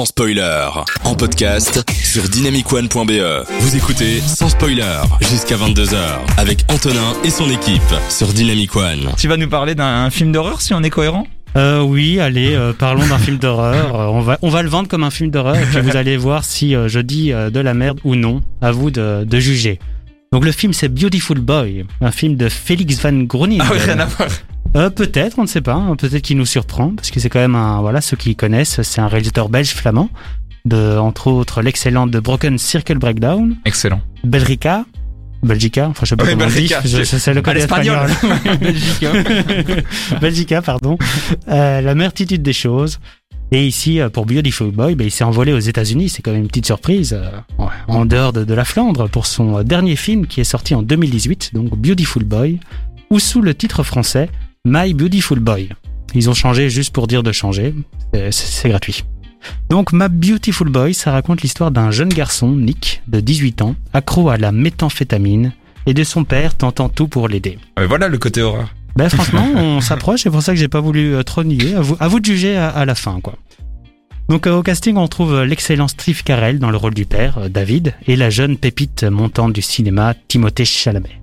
sans 0.00 0.06
spoiler. 0.06 0.66
En 1.04 1.14
podcast 1.14 1.84
sur 2.02 2.22
dynamicone.be. 2.22 3.44
Vous 3.60 3.76
écoutez 3.76 4.20
sans 4.20 4.48
spoiler 4.48 4.82
jusqu'à 5.20 5.56
22h 5.56 5.98
avec 6.38 6.64
Antonin 6.72 7.12
et 7.22 7.28
son 7.28 7.50
équipe 7.50 7.82
sur 8.08 8.28
Dynamic 8.28 8.74
One. 8.76 9.10
Tu 9.18 9.28
vas 9.28 9.36
nous 9.36 9.48
parler 9.50 9.74
d'un 9.74 10.08
film 10.08 10.32
d'horreur 10.32 10.62
si 10.62 10.72
on 10.72 10.82
est 10.82 10.88
cohérent? 10.88 11.26
Euh, 11.58 11.82
oui, 11.82 12.18
allez, 12.18 12.54
euh, 12.54 12.72
parlons 12.72 13.06
d'un 13.06 13.18
film 13.18 13.36
d'horreur. 13.36 13.94
Euh, 13.94 14.06
on 14.14 14.22
va, 14.22 14.38
on 14.40 14.48
va 14.48 14.62
le 14.62 14.70
vendre 14.70 14.88
comme 14.88 15.04
un 15.04 15.10
film 15.10 15.30
d'horreur 15.30 15.56
et 15.58 15.66
puis 15.66 15.82
vous 15.82 15.94
allez 15.94 16.16
voir 16.16 16.44
si 16.44 16.74
euh, 16.74 16.88
je 16.88 17.00
dis 17.00 17.34
euh, 17.34 17.50
de 17.50 17.60
la 17.60 17.74
merde 17.74 18.00
ou 18.02 18.14
non. 18.14 18.40
À 18.62 18.72
vous 18.72 18.90
de, 18.90 19.24
de 19.24 19.38
juger. 19.38 19.80
Donc 20.32 20.46
le 20.46 20.52
film 20.52 20.72
c'est 20.72 20.88
Beautiful 20.88 21.40
Boy, 21.40 21.84
un 22.00 22.10
film 22.10 22.36
de 22.36 22.48
Félix 22.48 23.02
Van 23.02 23.12
Groeningen. 23.12 23.66
Ah 23.66 23.70
oui, 23.70 23.78
rien 23.84 23.98
à 23.98 24.06
voir. 24.06 24.30
Euh, 24.76 24.88
peut-être, 24.90 25.38
on 25.38 25.42
ne 25.42 25.46
sait 25.48 25.60
pas. 25.60 25.74
hein, 25.74 25.96
Peut-être 25.96 26.22
qu'il 26.22 26.36
nous 26.36 26.46
surprend 26.46 26.90
parce 26.94 27.10
que 27.10 27.18
c'est 27.20 27.28
quand 27.28 27.40
même 27.40 27.56
un, 27.56 27.80
voilà, 27.80 28.00
ceux 28.00 28.16
qui 28.16 28.36
connaissent, 28.36 28.82
c'est 28.82 29.00
un 29.00 29.08
réalisateur 29.08 29.48
belge 29.48 29.70
flamand 29.70 30.08
de, 30.64 30.96
entre 30.98 31.26
autres, 31.28 31.62
l'excellent 31.62 32.06
de 32.06 32.20
Broken 32.20 32.56
Circle 32.58 32.98
Breakdown, 32.98 33.56
Excellent. 33.64 34.00
Belgica. 34.24 34.84
Belgica, 35.42 35.88
enfin 35.88 36.00
je 36.04 36.10
sais 36.10 36.16
pas 36.16 36.26
comment 36.26 36.44
on 36.44 36.48
dit, 36.48 36.54
Belgica, 36.54 36.80
je, 36.84 36.88
c'est- 37.02 37.16
je 37.16 37.16
sais 37.16 37.32
le 37.34 37.40
l'espagnol. 37.40 38.10
espagnol. 38.10 38.58
Belgica. 38.60 39.12
Belgica, 40.20 40.60
pardon. 40.62 40.98
Euh, 41.48 41.80
la 41.80 41.94
multitude 41.94 42.42
des 42.42 42.52
choses. 42.52 42.98
Et 43.52 43.66
ici, 43.66 44.00
euh, 44.00 44.10
pour 44.10 44.26
Beautiful 44.26 44.70
Boy, 44.70 44.94
ben, 44.94 45.06
il 45.06 45.10
s'est 45.10 45.24
envolé 45.24 45.52
aux 45.54 45.58
États-Unis. 45.58 46.10
C'est 46.10 46.20
quand 46.22 46.30
même 46.30 46.42
une 46.42 46.46
petite 46.48 46.66
surprise, 46.66 47.14
euh, 47.14 47.30
ouais, 47.58 47.66
en 47.88 48.04
dehors 48.04 48.32
de, 48.34 48.44
de 48.44 48.54
la 48.54 48.64
Flandre, 48.66 49.08
pour 49.08 49.26
son 49.26 49.56
euh, 49.58 49.62
dernier 49.64 49.96
film 49.96 50.26
qui 50.26 50.40
est 50.40 50.44
sorti 50.44 50.74
en 50.74 50.82
2018, 50.82 51.52
donc 51.54 51.70
Beautiful 51.76 52.22
Boy, 52.24 52.60
ou 53.08 53.18
sous 53.18 53.40
le 53.40 53.54
titre 53.54 53.82
français 53.82 54.28
My 54.66 54.92
Beautiful 54.92 55.38
Boy. 55.40 55.70
Ils 56.14 56.28
ont 56.28 56.34
changé 56.34 56.68
juste 56.68 56.92
pour 56.92 57.06
dire 57.06 57.22
de 57.22 57.32
changer. 57.32 57.74
C'est- 58.30 58.68
gratuit. 58.68 59.04
Donc, 59.70 59.94
My 59.94 60.08
Beautiful 60.10 60.68
Boy, 60.68 60.92
ça 60.92 61.12
raconte 61.12 61.40
l'histoire 61.40 61.70
d'un 61.70 61.90
jeune 61.90 62.10
garçon, 62.10 62.48
Nick, 62.54 63.00
de 63.08 63.20
18 63.20 63.62
ans, 63.62 63.74
accro 63.94 64.28
à 64.28 64.36
la 64.36 64.52
méthamphétamine, 64.52 65.52
et 65.86 65.94
de 65.94 66.04
son 66.04 66.24
père 66.24 66.54
tentant 66.54 66.90
tout 66.90 67.08
pour 67.08 67.26
l'aider. 67.26 67.58
Ouais, 67.78 67.86
voilà 67.86 68.08
le 68.08 68.18
côté 68.18 68.42
horreur. 68.42 68.68
Ben 68.96 69.08
franchement, 69.08 69.48
on 69.54 69.80
s'approche, 69.80 70.24
c'est 70.24 70.30
pour 70.30 70.42
ça 70.42 70.52
que 70.52 70.58
j'ai 70.58 70.68
pas 70.68 70.80
voulu 70.82 71.14
euh, 71.14 71.22
trop 71.22 71.42
nier. 71.42 71.74
À 71.76 71.80
vous, 71.80 71.96
à 71.98 72.08
vous 72.08 72.20
de 72.20 72.26
juger 72.26 72.58
à, 72.58 72.68
à 72.68 72.84
la 72.84 72.94
fin, 72.94 73.18
quoi. 73.22 73.36
Donc 74.28 74.46
euh, 74.46 74.52
au 74.58 74.62
casting, 74.62 74.96
on 74.98 75.08
trouve 75.08 75.36
euh, 75.36 75.46
l'excellent 75.46 75.88
Steve 75.88 76.22
Carell 76.22 76.58
dans 76.58 76.70
le 76.70 76.76
rôle 76.76 76.92
du 76.92 77.06
père, 77.06 77.38
euh, 77.38 77.48
David, 77.48 77.94
et 78.06 78.14
la 78.14 78.28
jeune 78.28 78.58
pépite 78.58 79.04
montante 79.04 79.54
du 79.54 79.62
cinéma, 79.62 80.12
Timothée 80.28 80.66
Chalamet. 80.66 81.19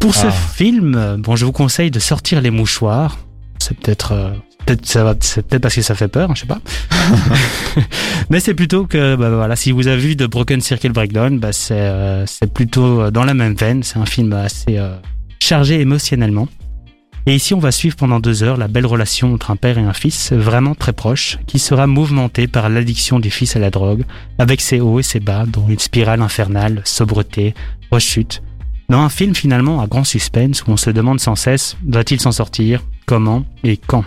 Pour 0.00 0.14
ce 0.14 0.26
Ah. 0.26 0.30
film, 0.30 1.16
bon, 1.18 1.36
je 1.36 1.44
vous 1.44 1.52
conseille 1.52 1.90
de 1.90 1.98
sortir 1.98 2.40
les 2.40 2.50
mouchoirs. 2.50 3.18
C'est 3.58 3.76
peut-être, 3.78 4.12
euh, 4.12 4.30
peut-être 4.64 4.86
ça 4.86 5.02
va, 5.04 5.14
c'est 5.20 5.42
peut-être 5.46 5.62
parce 5.62 5.74
que 5.74 5.82
ça 5.82 5.94
fait 5.94 6.08
peur, 6.08 6.34
je 6.34 6.42
sais 6.42 6.46
pas. 6.46 6.60
Mais 8.30 8.40
c'est 8.40 8.54
plutôt 8.54 8.86
que, 8.86 9.16
bah, 9.16 9.30
voilà, 9.30 9.56
si 9.56 9.72
vous 9.72 9.86
avez 9.88 10.00
vu 10.00 10.16
de 10.16 10.26
Broken 10.26 10.60
Circle 10.60 10.92
Breakdown, 10.92 11.38
bah, 11.38 11.52
c'est, 11.52 11.74
euh, 11.74 12.26
c'est 12.26 12.52
plutôt 12.52 13.00
euh, 13.02 13.10
dans 13.10 13.24
la 13.24 13.34
même 13.34 13.54
veine. 13.54 13.82
C'est 13.82 13.98
un 13.98 14.06
film 14.06 14.32
assez 14.32 14.76
euh, 14.78 14.96
chargé 15.40 15.80
émotionnellement. 15.80 16.48
Et 17.28 17.34
ici, 17.34 17.54
on 17.54 17.58
va 17.58 17.72
suivre 17.72 17.96
pendant 17.96 18.20
deux 18.20 18.44
heures 18.44 18.56
la 18.56 18.68
belle 18.68 18.86
relation 18.86 19.34
entre 19.34 19.50
un 19.50 19.56
père 19.56 19.78
et 19.78 19.82
un 19.82 19.92
fils, 19.92 20.32
vraiment 20.32 20.76
très 20.76 20.92
proche, 20.92 21.38
qui 21.48 21.58
sera 21.58 21.88
mouvementée 21.88 22.46
par 22.46 22.68
l'addiction 22.68 23.18
du 23.18 23.30
fils 23.30 23.56
à 23.56 23.58
la 23.58 23.70
drogue, 23.70 24.04
avec 24.38 24.60
ses 24.60 24.78
hauts 24.78 25.00
et 25.00 25.02
ses 25.02 25.18
bas, 25.18 25.44
dont 25.44 25.66
une 25.68 25.80
spirale 25.80 26.22
infernale, 26.22 26.82
sobreté, 26.84 27.54
rechute. 27.90 28.42
Dans 28.88 29.00
un 29.00 29.08
film 29.08 29.34
finalement 29.34 29.80
à 29.80 29.88
grand 29.88 30.04
suspense 30.04 30.62
où 30.62 30.70
on 30.70 30.76
se 30.76 30.90
demande 30.90 31.18
sans 31.18 31.34
cesse 31.34 31.76
va-t-il 31.84 32.20
s'en 32.20 32.30
sortir, 32.30 32.84
comment 33.04 33.44
et 33.64 33.76
quand? 33.76 34.04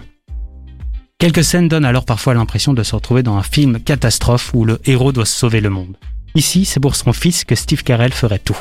Quelques 1.17 1.44
scènes 1.44 1.67
donnent 1.67 1.83
alors 1.83 2.05
parfois 2.05 2.33
l'impression 2.33 2.73
de 2.73 2.81
se 2.81 2.95
retrouver 2.95 3.22
dans 3.22 3.35
un 3.35 3.44
film 3.44 3.81
catastrophe 3.81 4.52
où 4.53 4.63
le 4.63 4.80
héros 4.85 5.11
doit 5.11 5.25
sauver 5.25 5.59
le 5.59 5.69
monde. 5.69 5.97
Ici, 6.33 6.63
c'est 6.63 6.80
pour 6.80 6.95
son 6.95 7.11
fils 7.11 7.44
que 7.44 7.55
Steve 7.55 7.83
Carell 7.83 8.13
ferait 8.13 8.39
tout. 8.39 8.57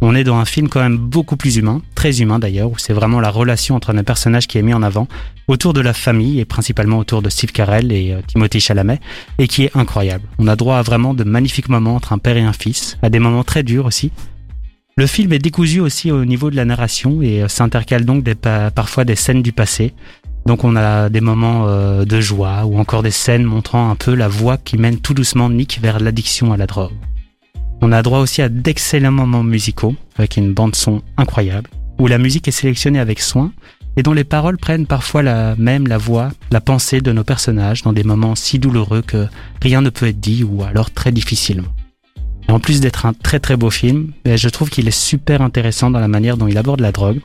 On 0.00 0.14
est 0.14 0.24
dans 0.24 0.36
un 0.36 0.46
film 0.46 0.68
quand 0.68 0.80
même 0.80 0.96
beaucoup 0.96 1.36
plus 1.36 1.58
humain, 1.58 1.82
très 1.94 2.22
humain 2.22 2.38
d'ailleurs, 2.38 2.70
où 2.70 2.78
c'est 2.78 2.94
vraiment 2.94 3.20
la 3.20 3.30
relation 3.30 3.76
entre 3.76 3.94
un 3.94 4.02
personnage 4.02 4.48
qui 4.48 4.56
est 4.56 4.62
mis 4.62 4.72
en 4.72 4.82
avant, 4.82 5.06
autour 5.48 5.74
de 5.74 5.80
la 5.80 5.92
famille 5.92 6.40
et 6.40 6.44
principalement 6.44 6.98
autour 6.98 7.22
de 7.22 7.28
Steve 7.28 7.52
Carell 7.52 7.92
et 7.92 8.12
euh, 8.12 8.20
Timothée 8.26 8.58
Chalamet, 8.58 8.98
et 9.38 9.46
qui 9.46 9.64
est 9.64 9.76
incroyable. 9.76 10.24
On 10.38 10.48
a 10.48 10.56
droit 10.56 10.78
à 10.78 10.82
vraiment 10.82 11.12
de 11.12 11.22
magnifiques 11.22 11.68
moments 11.68 11.94
entre 11.94 12.12
un 12.12 12.18
père 12.18 12.36
et 12.36 12.42
un 12.42 12.52
fils, 12.52 12.96
à 13.02 13.10
des 13.10 13.18
moments 13.18 13.44
très 13.44 13.62
durs 13.62 13.84
aussi. 13.84 14.10
Le 14.96 15.06
film 15.06 15.32
est 15.32 15.38
décousu 15.38 15.80
aussi 15.80 16.10
au 16.10 16.26
niveau 16.26 16.50
de 16.50 16.56
la 16.56 16.66
narration 16.66 17.22
et 17.22 17.42
euh, 17.42 17.48
s'intercale 17.48 18.04
donc 18.04 18.24
parfois 18.74 19.04
des 19.04 19.16
scènes 19.16 19.40
du 19.42 19.52
passé. 19.52 19.94
Donc 20.44 20.64
on 20.64 20.76
a 20.76 21.08
des 21.08 21.22
moments 21.22 21.66
euh, 21.66 22.04
de 22.04 22.20
joie 22.20 22.66
ou 22.66 22.78
encore 22.78 23.02
des 23.02 23.10
scènes 23.10 23.44
montrant 23.44 23.90
un 23.90 23.96
peu 23.96 24.14
la 24.14 24.28
voie 24.28 24.58
qui 24.58 24.76
mène 24.76 24.98
tout 24.98 25.14
doucement 25.14 25.48
Nick 25.48 25.80
vers 25.80 25.98
l'addiction 25.98 26.52
à 26.52 26.58
la 26.58 26.66
drogue. 26.66 26.92
On 27.80 27.90
a 27.90 28.02
droit 28.02 28.18
aussi 28.18 28.42
à 28.42 28.50
d'excellents 28.50 29.12
moments 29.12 29.42
musicaux, 29.42 29.94
avec 30.16 30.36
une 30.36 30.52
bande 30.52 30.76
son 30.76 31.02
incroyable, 31.16 31.70
où 31.98 32.06
la 32.06 32.18
musique 32.18 32.46
est 32.46 32.52
sélectionnée 32.52 33.00
avec 33.00 33.20
soin 33.20 33.50
et 33.96 34.02
dont 34.02 34.12
les 34.12 34.24
paroles 34.24 34.58
prennent 34.58 34.86
parfois 34.86 35.22
la 35.22 35.56
même 35.56 35.88
la 35.88 35.98
voix, 35.98 36.30
la 36.50 36.60
pensée 36.60 37.00
de 37.00 37.12
nos 37.12 37.24
personnages 37.24 37.82
dans 37.82 37.92
des 37.94 38.04
moments 38.04 38.34
si 38.34 38.58
douloureux 38.58 39.02
que 39.02 39.26
rien 39.62 39.80
ne 39.80 39.90
peut 39.90 40.06
être 40.06 40.20
dit 40.20 40.44
ou 40.44 40.62
alors 40.64 40.90
très 40.90 41.12
difficilement. 41.12 41.68
En 42.52 42.60
plus 42.60 42.82
d'être 42.82 43.06
un 43.06 43.14
très 43.14 43.40
très 43.40 43.56
beau 43.56 43.70
film, 43.70 44.12
ben, 44.26 44.36
je 44.36 44.48
trouve 44.50 44.68
qu'il 44.68 44.86
est 44.86 44.90
super 44.90 45.40
intéressant 45.40 45.90
dans 45.90 46.00
la 46.00 46.06
manière 46.06 46.36
dont 46.36 46.48
il 46.48 46.58
aborde 46.58 46.80
la 46.80 46.92
drogue. 46.92 47.20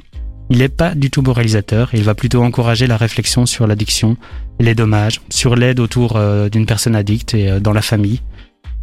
Il 0.50 0.60
n'est 0.60 0.70
pas 0.70 0.96
du 0.96 1.10
tout 1.10 1.22
moralisateur, 1.22 1.90
il 1.92 2.04
va 2.04 2.16
plutôt 2.16 2.42
encourager 2.42 2.88
la 2.88 2.96
réflexion 2.96 3.46
sur 3.46 3.68
l'addiction, 3.68 4.16
les 4.62 4.74
dommages, 4.74 5.20
sur 5.30 5.58
l'aide 5.58 5.82
autour 5.82 6.16
euh, 6.16 6.48
d'une 6.48 6.66
personne 6.66 6.96
addicte 6.96 7.34
et 7.34 7.52
euh, 7.52 7.60
dans 7.60 7.74
la 7.74 7.82
famille. 7.82 8.22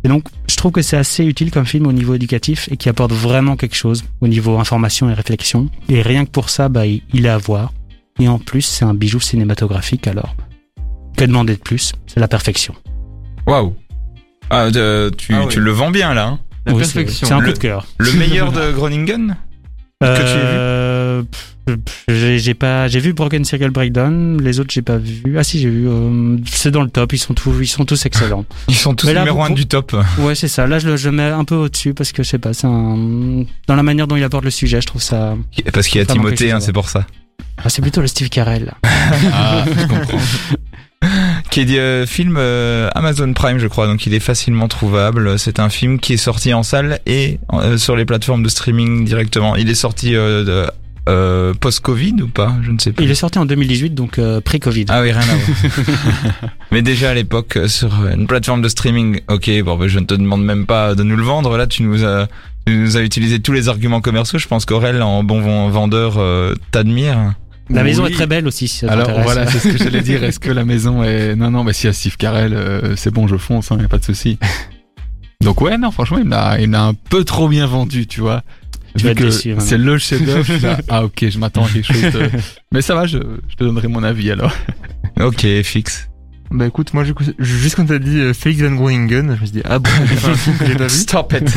Et 0.05 0.09
donc, 0.09 0.29
je 0.47 0.57
trouve 0.57 0.73
que 0.73 0.83
c'est 0.83 0.99
assez 0.99 1.25
utile 1.25 1.51
comme 1.51 1.65
film 1.65 1.87
au 1.87 1.93
niveau 1.93 2.13
éducatif 2.13 2.69
et 2.71 2.77
qui 2.77 2.91
apporte 2.91 3.13
vraiment 3.13 3.57
quelque 3.57 3.77
chose 3.77 4.05
au 4.21 4.29
niveau 4.29 4.59
information 4.59 5.09
et 5.09 5.15
réflexion. 5.15 5.71
Et 5.89 6.03
rien 6.03 6.27
que 6.27 6.31
pour 6.31 6.51
ça, 6.51 6.69
il 6.85 7.01
il 7.15 7.25
est 7.25 7.31
à 7.31 7.39
voir. 7.39 7.73
Et 8.21 8.29
en 8.29 8.39
plus, 8.39 8.61
c'est 8.61 8.85
un 8.85 8.93
bijou 8.93 9.19
cinématographique, 9.19 10.07
alors 10.07 10.37
que 11.17 11.25
demander 11.25 11.55
de 11.55 11.61
plus? 11.61 11.95
C'est 12.07 12.21
la 12.21 12.29
perfection. 12.29 12.75
Waouh. 13.47 13.75
Ah, 14.51 14.71
de- 14.71 15.11
tu, 15.17 15.35
Ah 15.35 15.43
oui. 15.43 15.49
tu 15.49 15.61
le 15.61 15.71
vends 15.71 15.91
bien 15.91 16.15
là. 16.15 16.27
hein. 16.27 16.39
La 16.67 16.73
Oui, 16.75 16.85
c'est- 16.85 16.95
perfection. 16.95 17.27
C'est 17.29 17.35
un 17.35 17.39
coup 17.41 17.47
Le- 17.47 17.53
de 17.53 17.59
cœur. 17.59 17.87
Le 17.99 18.13
meilleur 18.19 18.53
de 18.53 18.73
Groningen 18.73 19.37
que 20.01 20.17
tu 20.17 20.21
aies 20.23 20.25
vu 20.25 20.59
Euh, 20.59 21.23
j'ai 22.09 22.53
pas, 22.53 22.89
j'ai 22.89 23.01
vu 23.01 23.15
Broken 23.15 23.43
Circle 23.45 23.71
Breakdown. 23.71 24.39
Les 24.43 24.61
autres, 24.61 24.71
j'ai 24.73 24.83
pas 24.83 24.99
vu. 24.99 25.37
Ah 25.39 25.43
si, 25.45 25.59
j'ai 25.61 25.71
vu. 25.71 25.89
euh, 25.89 26.37
c'est 26.47 26.71
dans 26.71 26.83
le 26.83 26.91
top. 26.91 27.15
Ils 27.15 27.19
sont 27.19 27.33
tous, 27.33 27.59
ils 27.63 27.67
sont 27.67 27.87
tous 27.87 28.05
excellents. 28.05 28.45
Ils 28.69 28.75
sont 28.75 28.95
tous 28.95 29.07
là, 29.11 29.21
numéro 29.21 29.43
un 29.43 29.49
du 29.51 29.65
top. 29.67 29.97
ouais, 30.19 30.35
c'est 30.35 30.49
ça. 30.49 30.67
Là, 30.67 30.79
je 30.79 30.89
le 30.89 30.97
je 30.99 31.09
mets 31.09 31.23
un 31.31 31.45
peu 31.45 31.55
au-dessus 31.55 31.95
parce 31.95 32.13
que 32.13 32.23
je 32.23 32.29
sais 32.29 32.39
pas. 32.39 32.53
C'est 32.53 32.67
un... 32.67 33.45
dans 33.67 33.77
la 33.77 33.83
manière 33.83 34.07
dont 34.07 34.17
il 34.17 34.23
aborde 34.25 34.45
le 34.45 34.51
sujet, 34.51 34.81
je 34.83 34.87
trouve 34.87 35.01
ça. 35.03 35.37
Parce 35.73 35.87
qu'il 35.89 36.01
y 36.01 36.03
a 36.03 36.07
Timothée, 36.07 36.53
hein, 36.53 36.61
c'est 36.61 36.73
pour 36.75 36.91
ça. 36.91 37.07
Ah, 37.57 37.71
c'est 37.71 37.81
plutôt 37.81 38.03
le 38.03 38.09
Steve 38.09 38.29
Carell. 38.29 38.75
Ah, 39.33 39.65
je 39.67 39.87
comprends. 39.87 40.19
Qui 41.55 41.61
est 41.75 41.79
euh, 41.79 42.05
film 42.05 42.35
euh, 42.37 42.89
Amazon 42.97 43.33
Prime, 43.33 43.59
je 43.59 43.69
crois, 43.69 43.87
donc 43.87 44.07
il 44.07 44.15
est 44.15 44.19
facilement 44.21 44.67
trouvable. 44.67 45.39
C'est 45.39 45.61
un 45.61 45.69
film 45.69 46.01
qui 46.01 46.15
est 46.15 46.17
sorti 46.19 46.53
en 46.53 46.65
salle 46.65 46.99
et 47.07 47.39
euh, 47.53 47.77
sur 47.79 47.95
les 47.95 48.05
plateformes 48.05 48.43
de 48.43 48.49
streaming 48.49 49.05
directement. 49.05 49.55
Il 49.55 49.71
est 49.71 49.75
sorti 49.77 50.17
euh, 50.17 50.43
de- 50.45 50.71
euh, 51.09 51.53
post-Covid 51.55 52.15
ou 52.23 52.29
pas? 52.29 52.57
Je 52.63 52.71
ne 52.73 52.79
sais 52.79 52.91
plus. 52.91 53.05
Il 53.05 53.11
est 53.11 53.15
sorti 53.15 53.39
en 53.39 53.45
2018, 53.45 53.95
donc 53.95 54.19
euh, 54.19 54.41
pré-Covid. 54.41 54.87
Ah 54.89 55.03
oui, 55.03 55.13
rien 55.13 55.21
à 55.21 55.25
voir. 55.37 55.49
Mais 56.73 56.83
déjà 56.83 57.11
à 57.11 57.15
l'époque, 57.15 57.59
sur 57.67 57.91
une 58.13 58.27
plateforme 58.27 58.63
de 58.63 58.69
streaming, 58.69 59.21
ok, 59.29 59.49
bon, 59.65 59.77
ben, 59.77 59.87
je 59.87 59.99
ne 60.01 60.07
te 60.07 60.15
demande 60.15 60.43
même 60.45 60.67
pas 60.67 60.95
de 60.97 61.03
nous 61.05 61.15
le 61.17 61.23
vendre. 61.23 61.57
Là, 61.57 61.67
tu 61.69 61.83
nous 61.85 62.05
as, 62.05 62.27
tu 62.67 62.75
nous 62.75 62.97
as 62.97 63.03
utilisé 63.03 63.39
tous 63.39 63.53
les 63.53 63.69
arguments 63.69 64.01
commerciaux. 64.01 64.39
Je 64.39 64.49
pense 64.49 64.65
qu'Aurel, 64.65 65.03
en 65.03 65.23
bon 65.23 65.41
ven- 65.41 65.69
vendeur, 65.71 66.15
euh, 66.19 66.55
t'admire. 66.73 67.35
La 67.71 67.83
maison 67.83 68.05
Oui. 68.05 68.11
est 68.11 68.15
très 68.15 68.27
belle 68.27 68.47
aussi. 68.47 68.69
Si 68.69 68.79
ça 68.79 68.93
Alors 68.93 69.11
voilà, 69.23 69.47
c'est 69.47 69.59
ce 69.59 69.69
que 69.69 69.79
j'allais 69.79 70.03
dire. 70.03 70.23
Est-ce 70.25 70.39
que 70.39 70.51
la 70.51 70.65
maison 70.65 71.03
est... 71.03 71.35
Non, 71.35 71.51
non, 71.51 71.65
mais 71.65 71.73
si 71.73 71.87
y 71.87 71.91
a 71.91 71.93
Steve 71.93 72.17
Carell, 72.17 72.53
euh, 72.53 72.95
c'est 72.97 73.11
bon, 73.11 73.27
je 73.27 73.37
fonce, 73.37 73.69
il 73.71 73.79
n'y 73.79 73.85
a 73.85 73.89
pas 73.89 73.99
de 73.99 74.05
souci. 74.05 74.39
Donc 75.41 75.61
ouais, 75.61 75.77
non, 75.79 75.91
franchement, 75.91 76.19
il 76.19 76.25
m'a 76.25 76.59
il 76.61 76.69
m'a 76.71 76.85
un 76.85 76.95
peu 76.95 77.25
trop 77.25 77.49
bien 77.49 77.67
vendu, 77.67 78.07
tu 78.07 78.21
vois. 78.21 78.43
Tu 78.97 79.07
Vu 79.09 79.15
que 79.15 79.25
déçu, 79.25 79.49
maintenant. 79.51 79.65
c'est 79.65 79.79
le 79.79 79.99
chef-d'œuvre, 79.99 80.53
ah 80.89 81.05
ok, 81.05 81.29
je 81.29 81.39
m'attends 81.39 81.65
à 81.65 81.69
quelque 81.69 81.93
chose 81.93 82.03
de... 82.13 82.31
Mais 82.73 82.81
ça 82.81 82.95
va, 82.95 83.07
je, 83.07 83.19
je 83.49 83.57
te 83.57 83.65
donnerai 83.65 83.89
mon 83.89 84.03
avis 84.05 84.31
alors. 84.31 84.53
Ok, 85.21 85.45
fixe. 85.65 86.09
Bah 86.51 86.67
écoute, 86.67 86.95
moi 86.95 87.03
je- 87.05 87.13
juste 87.41 87.75
quand 87.75 87.87
t'as 87.87 87.99
dit 87.99 88.21
euh, 88.21 88.33
Félix 88.33 88.63
Van 88.63 88.71
Groningen, 88.73 89.27
je 89.35 89.41
me 89.41 89.47
suis 89.47 89.51
dit 89.51 89.63
ah 89.65 89.79
bon, 89.81 89.91
j'ai 90.09 90.75
pas 90.77 90.87
vu. 90.87 90.89
Stop 90.91 91.33
it. 91.33 91.51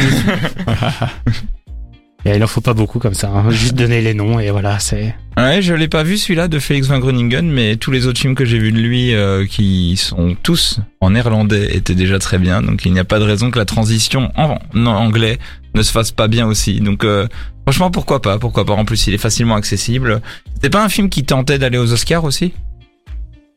Et 2.28 2.36
il 2.36 2.44
en 2.44 2.48
faut 2.48 2.62
pas 2.62 2.74
beaucoup 2.74 3.00
comme 3.00 3.14
ça. 3.14 3.30
hein. 3.30 3.46
Juste 3.52 3.76
donner 3.76 4.02
les 4.02 4.14
noms 4.14 4.38
et 4.40 4.52
voilà, 4.52 4.80
c'est. 4.80 5.16
Ouais, 5.38 5.62
je 5.62 5.74
l'ai 5.74 5.88
pas 5.88 6.04
vu 6.04 6.18
celui-là 6.18 6.48
de 6.48 6.60
Félix 6.60 6.88
Van 6.88 7.00
Groningen, 7.00 7.50
mais 7.50 7.78
tous 7.78 7.92
les 7.92 8.06
autres 8.06 8.20
films 8.20 8.36
que 8.36 8.44
j'ai 8.44 8.60
vus 8.60 8.72
de 8.72 8.80
lui, 8.80 9.14
euh, 9.14 9.46
qui 9.46 9.96
sont 9.96 10.36
tous 10.44 10.80
en 11.00 11.12
néerlandais, 11.12 11.76
étaient 11.76 11.96
déjà 11.96 12.20
très 12.20 12.38
bien. 12.38 12.62
Donc 12.62 12.86
il 12.86 12.92
n'y 12.92 13.00
a 13.00 13.06
pas 13.06 13.20
de 13.20 13.24
raison 13.24 13.50
que 13.50 13.60
la 13.60 13.66
transition 13.66 14.30
en, 14.36 14.58
en 14.76 14.86
anglais 14.88 15.38
ne 15.74 15.82
se 15.84 15.92
fasse 15.92 16.12
pas 16.12 16.28
bien 16.28 16.48
aussi. 16.48 16.82
Donc 16.82 17.04
euh, 17.06 17.28
franchement, 17.66 17.92
pourquoi 17.92 18.22
pas 18.22 18.40
Pourquoi 18.40 18.66
pas 18.66 18.74
En 18.74 18.84
plus, 18.84 19.08
il 19.08 19.14
est 19.14 19.20
facilement 19.20 19.56
accessible. 19.56 20.22
C'était 20.56 20.70
pas 20.72 20.84
un 20.84 20.90
film 20.90 21.10
qui 21.10 21.24
tentait 21.24 21.60
d'aller 21.60 21.78
aux 21.78 21.94
Oscars 21.94 22.24
aussi? 22.26 22.54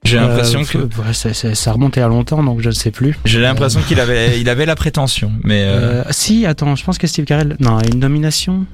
J'ai 0.04 0.16
l'impression 0.16 0.60
Euh, 0.60 0.64
que 0.64 0.78
ouais, 0.78 1.12
c'est- 1.12 1.54
ça 1.54 1.72
remontait 1.72 2.00
à 2.00 2.08
longtemps, 2.08 2.42
donc 2.42 2.60
je 2.62 2.68
ne 2.68 2.74
sais 2.74 2.90
plus. 2.90 3.16
j'ai 3.26 3.40
l'impression 3.40 3.80
qu'il 3.82 4.00
avait 4.00 4.40
il 4.40 4.48
avait 4.48 4.64
la 4.66 4.74
prétention, 4.74 5.30
mais 5.44 5.62
euh, 5.64 6.02
Euh, 6.02 6.04
si, 6.10 6.46
attends, 6.46 6.74
je 6.74 6.84
pense 6.84 6.96
que 6.98 7.06
Steve 7.06 7.26
Carell, 7.26 7.56
non, 7.60 7.78
une 7.92 7.98
nomination. 8.00 8.64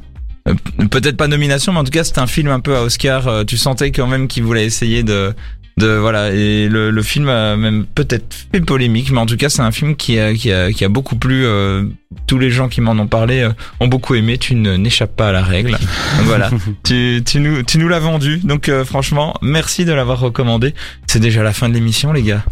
peut-être 0.90 1.16
pas 1.16 1.26
nomination, 1.26 1.72
mais 1.72 1.80
en 1.80 1.84
tout 1.84 1.90
cas 1.90 2.04
c'était 2.04 2.20
un 2.20 2.28
film 2.28 2.48
un 2.48 2.60
peu 2.60 2.76
à 2.76 2.82
Oscar. 2.82 3.44
Tu 3.46 3.56
sentais 3.56 3.90
quand 3.90 4.06
même 4.06 4.28
qu'il 4.28 4.44
voulait 4.44 4.64
essayer 4.64 5.02
de 5.02 5.34
de 5.78 5.88
voilà 5.88 6.30
et 6.32 6.68
le, 6.68 6.90
le 6.90 7.02
film 7.02 7.28
a 7.28 7.54
même 7.56 7.84
peut-être 7.84 8.34
fait 8.50 8.60
polémique, 8.62 9.10
mais 9.10 9.18
en 9.18 9.26
tout 9.26 9.36
cas 9.36 9.50
c'est 9.50 9.60
un 9.60 9.72
film 9.72 9.94
qui 9.94 10.18
a 10.18 10.32
qui 10.34 10.50
a 10.52 10.72
qui 10.72 10.84
a 10.84 10.88
beaucoup 10.88 11.16
plu. 11.16 11.44
euh, 11.44 11.84
tous 12.26 12.38
les 12.38 12.50
gens 12.50 12.68
qui 12.68 12.80
m'en 12.80 12.92
ont 12.92 13.06
parlé 13.06 13.40
euh, 13.42 13.50
ont 13.78 13.86
beaucoup 13.86 14.14
aimé. 14.14 14.38
Tu 14.38 14.54
ne- 14.54 14.76
n'échappes 14.76 15.14
pas 15.14 15.28
à 15.28 15.32
la 15.32 15.42
règle. 15.42 15.72
Donc 15.72 15.80
voilà. 16.24 16.50
tu, 16.82 17.22
tu 17.26 17.40
nous, 17.40 17.62
tu 17.62 17.78
nous 17.78 17.88
l'as 17.88 17.98
vendu. 18.00 18.38
Donc 18.38 18.68
euh, 18.68 18.84
franchement, 18.84 19.34
merci 19.42 19.84
de 19.84 19.92
l'avoir 19.92 20.18
recommandé. 20.18 20.74
C'est 21.06 21.20
déjà 21.20 21.42
la 21.42 21.52
fin 21.52 21.68
de 21.68 21.74
l'émission, 21.74 22.12
les 22.12 22.22
gars. 22.22 22.42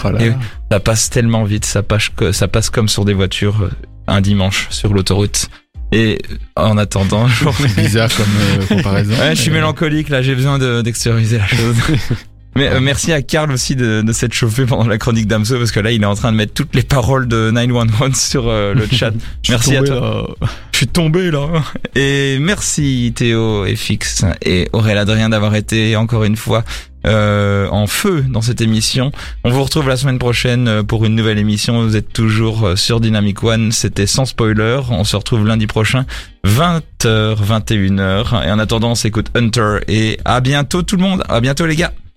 Voilà. 0.00 0.22
Et 0.24 0.28
oui. 0.30 0.34
Ça 0.72 0.80
passe 0.80 1.10
tellement 1.10 1.44
vite. 1.44 1.64
Ça 1.66 1.82
passe, 1.82 2.08
que- 2.08 2.32
ça 2.32 2.48
passe 2.48 2.70
comme 2.70 2.88
sur 2.88 3.04
des 3.04 3.12
voitures 3.14 3.62
euh, 3.62 3.70
un 4.08 4.20
dimanche 4.22 4.68
sur 4.70 4.92
l'autoroute. 4.94 5.48
Et 5.92 6.18
en 6.56 6.78
attendant, 6.78 7.28
je- 7.28 7.44
C'est 7.68 7.76
bizarre 7.76 8.08
comme 8.16 8.26
euh, 8.40 8.66
comparaison. 8.76 9.12
ouais, 9.20 9.36
je 9.36 9.40
suis 9.42 9.50
mélancolique 9.50 10.08
là. 10.08 10.22
J'ai 10.22 10.34
besoin 10.34 10.58
de- 10.58 10.80
d'extérioriser 10.82 11.38
la 11.38 11.46
chose. 11.46 11.76
Mais 12.56 12.68
euh, 12.68 12.80
merci 12.80 13.12
à 13.12 13.22
Karl 13.22 13.50
aussi 13.52 13.76
de, 13.76 14.02
de 14.02 14.12
s'être 14.12 14.32
chauffé 14.32 14.64
pendant 14.66 14.86
la 14.86 14.98
chronique 14.98 15.26
d'Amso 15.26 15.58
parce 15.58 15.72
que 15.72 15.80
là 15.80 15.90
il 15.90 16.02
est 16.02 16.06
en 16.06 16.14
train 16.14 16.32
de 16.32 16.36
mettre 16.36 16.54
toutes 16.54 16.74
les 16.74 16.82
paroles 16.82 17.26
de 17.28 17.50
911 17.50 18.14
sur 18.14 18.48
euh, 18.48 18.74
le 18.74 18.86
chat. 18.92 19.12
Merci 19.48 19.76
à 19.76 19.82
toi. 19.82 19.96
là. 20.40 20.48
Je 20.72 20.78
suis 20.78 20.86
tombé 20.86 21.30
là. 21.30 21.46
Et 21.94 22.38
merci 22.40 23.12
Théo 23.14 23.64
et 23.64 23.76
Fix 23.76 24.24
et 24.42 24.68
Aurélien 24.72 25.02
Adrien 25.02 25.28
d'avoir 25.28 25.54
été 25.54 25.96
encore 25.96 26.24
une 26.24 26.36
fois 26.36 26.64
euh, 27.06 27.68
en 27.68 27.86
feu 27.86 28.24
dans 28.28 28.40
cette 28.40 28.62
émission. 28.62 29.12
On 29.44 29.50
vous 29.50 29.62
retrouve 29.62 29.88
la 29.88 29.96
semaine 29.96 30.18
prochaine 30.18 30.68
euh, 30.68 30.82
pour 30.82 31.04
une 31.04 31.14
nouvelle 31.14 31.38
émission. 31.38 31.82
Vous 31.82 31.96
êtes 31.96 32.14
toujours 32.14 32.66
euh, 32.66 32.76
sur 32.76 32.98
Dynamic 32.98 33.42
One. 33.42 33.72
C'était 33.72 34.06
sans 34.06 34.24
spoiler. 34.24 34.80
On 34.88 35.04
se 35.04 35.14
retrouve 35.14 35.46
lundi 35.46 35.66
prochain, 35.66 36.06
20h, 36.46 37.36
21h. 37.36 38.46
Et 38.46 38.50
en 38.50 38.58
attendant, 38.58 38.92
on 38.92 38.94
s'écoute 38.94 39.26
Hunter. 39.34 39.80
Et 39.86 40.18
à 40.24 40.40
bientôt 40.40 40.80
tout 40.80 40.96
le 40.96 41.02
monde. 41.02 41.22
À 41.28 41.42
bientôt 41.42 41.66
les 41.66 41.76
gars. 41.76 41.92